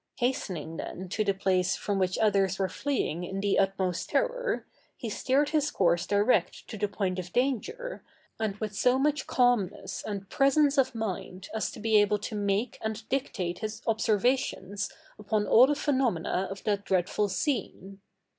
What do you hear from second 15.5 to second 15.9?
the